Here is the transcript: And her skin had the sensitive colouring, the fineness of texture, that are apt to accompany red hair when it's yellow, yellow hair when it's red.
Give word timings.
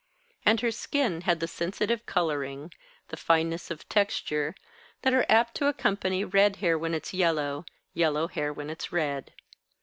And 0.47 0.61
her 0.61 0.71
skin 0.71 1.21
had 1.25 1.41
the 1.41 1.47
sensitive 1.47 2.07
colouring, 2.07 2.71
the 3.09 3.17
fineness 3.17 3.69
of 3.69 3.87
texture, 3.87 4.55
that 5.03 5.13
are 5.13 5.27
apt 5.29 5.53
to 5.57 5.67
accompany 5.67 6.23
red 6.25 6.55
hair 6.55 6.75
when 6.75 6.95
it's 6.95 7.13
yellow, 7.13 7.65
yellow 7.93 8.27
hair 8.27 8.51
when 8.51 8.71
it's 8.71 8.91
red. 8.91 9.31